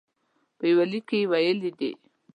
[0.57, 1.91] په یوه لیک کې ویلي دي.